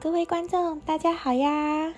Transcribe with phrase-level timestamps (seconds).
[0.00, 1.92] 各位观众，大家好呀！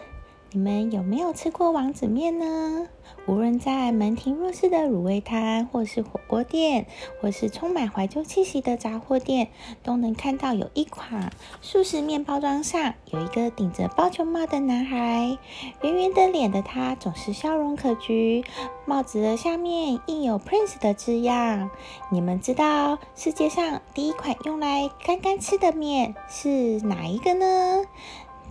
[0.52, 2.88] 你们有没有吃过王子面呢？
[3.26, 6.86] 无论在门庭若市的卤味摊，或是火锅店，
[7.20, 9.50] 或是充满怀旧气息的杂货店，
[9.84, 15.38] 都能看到有一款素食面包装上有一个顶着棒球帽的男孩。
[15.82, 18.44] 圆圆的脸的他总是笑容可掬，
[18.86, 21.70] 帽子的下面印有 Prince 的字样。
[22.10, 27.84] 你们知道世界上第一款用来干干吃的面是哪一个呢？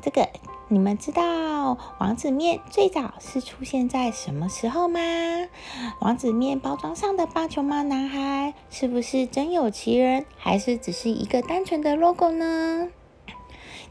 [0.02, 0.30] 这个。
[0.72, 5.00] 你们知道王子面最早是出现在什么时候吗？
[6.00, 12.90] 王子面包装上的棒球帽男孩是不是真有其人，还是只是一个单纯的 logo 呢？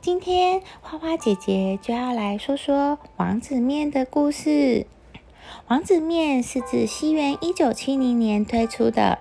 [0.00, 4.86] 今天花花姐姐就要来说说王子面的故事。
[5.68, 9.18] 王子面是自西元一九七零年推出的，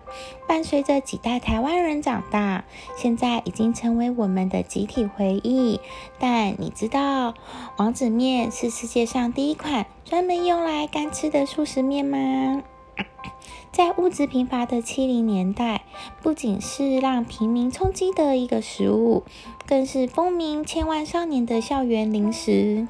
[0.48, 2.64] 伴随着几代台湾人长大，
[2.96, 5.82] 现在已经成为我们的集体回忆。
[6.18, 7.34] 但你知道，
[7.76, 12.64] 王子面是世界上第一款专门用来干吃的素食面吗？
[13.74, 15.82] 在物质贫乏的七零年代，
[16.24, 19.26] 不仅是让平民充饥的一个食物，
[19.68, 22.88] 更是风靡千万少年的校园零食。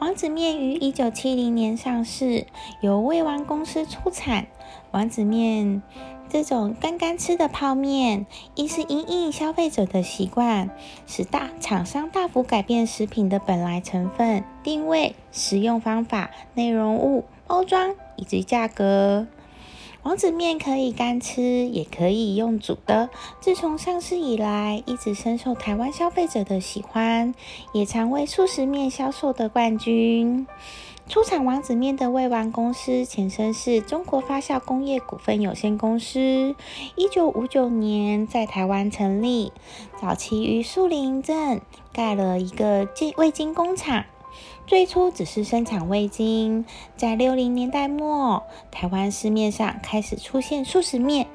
[0.00, 2.46] 王子面于一九七零年上市，
[2.80, 4.46] 由味王公司出产。
[4.92, 5.82] 王子面
[6.28, 8.24] 这种干干吃的泡面，
[8.54, 10.70] 一是因应消费者的习惯，
[11.08, 19.26] 使大厂商大幅改变食品的本来成分、定位、食用方法、内容物、包装以及价格。
[20.04, 23.10] 王子面可以干吃，也可以用煮的。
[23.40, 27.34] 自从上市以来，一直深受台湾消费者的喜欢，
[27.72, 30.46] 也常为素食面销售的冠军。
[31.08, 36.54] 出产王子面的味王公司前身是中国发酵工业股份有限公司，
[36.96, 39.52] 一九五九年在台湾成立，
[40.00, 41.60] 早期于树林镇
[41.92, 44.04] 盖了一个味精工厂。
[44.66, 46.64] 最初只是生产味精，
[46.96, 51.26] 在六零年代末，台湾市面上开始出现素食面。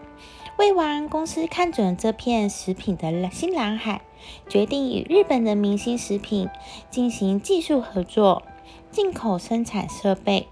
[0.60, 4.02] 味王公司看准这片食品的新蓝海，
[4.48, 6.48] 决定与日本的明星食品
[6.92, 8.44] 进行技术合作，
[8.92, 10.48] 进口生产设备，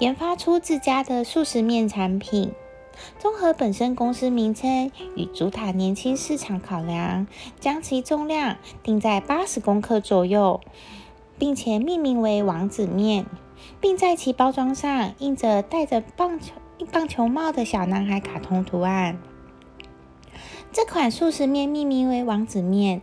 [0.00, 2.52] 研发出自家的素食面产品。
[3.18, 7.26] 综合本身公司名称与主打年轻市场考量，
[7.60, 10.60] 将其重量定在八十公克左右。
[11.38, 13.26] 并且命名为王子面，
[13.80, 16.54] 并在其包装上印着戴着棒球
[16.90, 19.18] 棒球帽的小男孩卡通图案。
[20.72, 23.02] 这款素食面命名为王子面，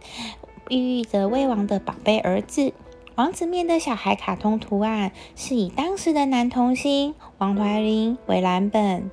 [0.69, 2.73] 寓意着威王的宝贝儿子。
[3.15, 9.11] 王子面的小孩卡通图案是以当时的男童星王怀林为蓝本。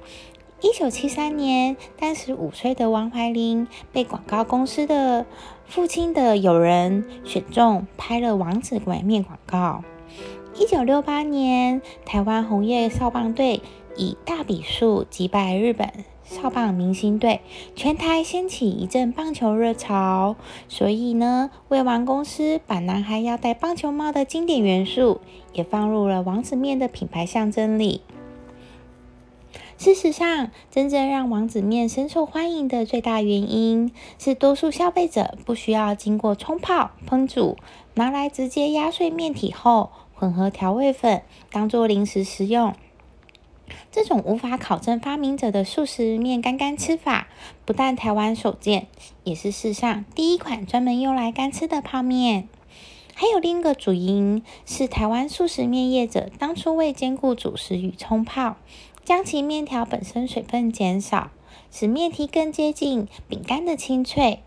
[0.63, 5.27] 一九七三年，当时五岁的王怀林被广告公司的
[5.69, 9.83] 父亲的友人选中，拍了王子鬼面广告。
[10.59, 13.61] 一九六八年，台湾红叶少棒队
[13.97, 17.41] 以大比数击败日本少棒明星队，
[17.75, 20.37] 全台掀起一阵棒球热潮。
[20.69, 25.21] 所以呢，味王公司把男孩要戴棒球帽的经典元素，
[25.53, 28.01] 也放入了王子面的品牌象征里。
[29.79, 37.59] 事实上，真正让王子面深受欢迎的最大原因是，多数消费者不需要经过冲泡、烹煮，
[37.95, 41.23] 拿来直接压碎面体后混合调味粉，
[41.53, 42.75] 当做零食食用。
[43.93, 47.29] 这种无法考证发明者的素食面干干吃法，
[47.67, 48.87] 不但台湾首见，
[49.25, 52.49] 也是世上第一款专门用来干吃的泡面。
[53.15, 58.57] 还有另一个主因是，台湾素食面业者当初为兼顾主食与冲泡。
[59.07, 61.31] 将其面条本身水分减少，
[61.71, 64.41] 使面体更接近饼干的清脆。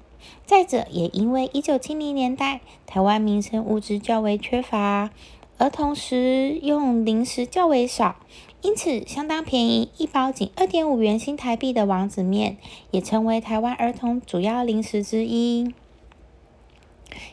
[0.46, 5.12] 再者，也因为一九七零年代台湾民生物资较为缺乏，
[5.58, 8.18] 儿童食用零食较为少，
[8.62, 12.58] 因此相当便宜，一包仅二点五元新台币的王子面，
[12.92, 15.74] 也成为台湾儿童主要零食之一。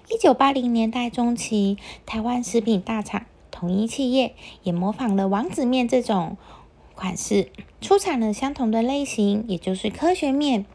[0.09, 6.37] 一九八零年代中期，台湾食品大厂统一企业也模仿了王子面这种。
[6.97, 10.67] 款式出产了相同的类型，也就是科学面。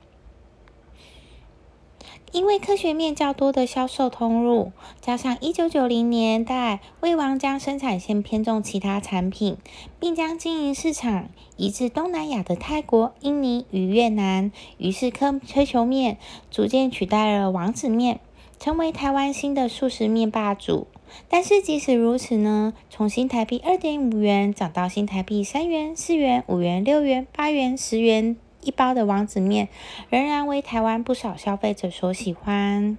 [2.32, 4.72] 因为科学面较多的销售通路，
[5.02, 9.58] 加上一九九零年代魏王将生产线偏重其他产品，
[10.00, 11.28] 并将经营市场
[11.58, 16.18] 移至东南亚的泰国、印尼与越南，于是科科球面
[16.50, 18.22] 逐渐取代了王子面，
[18.58, 20.88] 成为台湾新的素食面霸主。
[21.30, 29.70] 但是即使如此呢，从新台币二点五元涨到新台币三元、四元、五元、六元、八元、十元一包的王子面，
[30.10, 32.98] 仍然为台湾不少消费者所喜欢。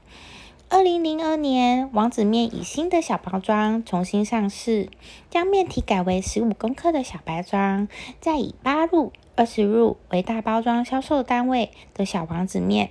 [0.75, 4.89] 二零零二年，王子面以新的小包装重新上市，
[5.29, 7.89] 将面体改为十五公克的小包装，
[8.23, 12.89] 再以八入、二十入为大包装销售单位的小王子面，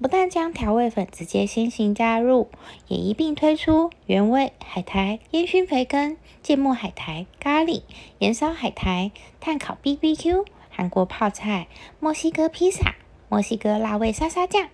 [0.00, 2.48] 不但将调味粉直接先行加入，
[2.86, 7.82] 也一并推出原味海苔、烟熏培根、芥末海苔、咖喱、
[8.20, 9.10] 盐烧海苔、
[9.40, 11.66] 炭烤 BBQ、韩国泡菜、
[11.98, 12.94] 墨西哥披萨、
[13.28, 14.68] 墨西哥辣味沙沙酱。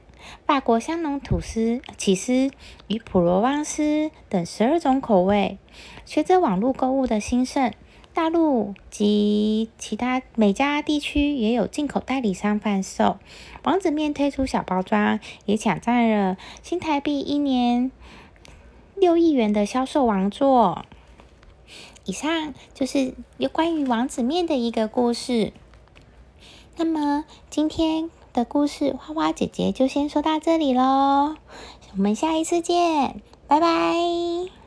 [0.47, 2.51] 法国香浓吐司、起司
[2.89, 5.59] 与普罗旺斯等十二种口味。
[6.05, 7.73] 随着网络购物的兴盛，
[8.13, 13.19] 大陆及其他每家地区也有进口代理商贩售。
[13.63, 17.91] 王子面推出小包装，也抢占了新台币一年
[18.97, 20.85] 六亿元的销售王座。
[22.05, 25.53] 以上就是有关于王子面的一个故事。
[26.77, 28.11] 那么今天。
[28.33, 31.37] 的故事，花花姐姐就先说到这里喽，
[31.93, 34.60] 我们下一次见，拜拜。